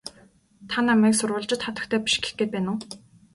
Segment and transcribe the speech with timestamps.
[0.69, 2.79] Та намайг сурвалжит хатагтай биш гэх гээд байна уу?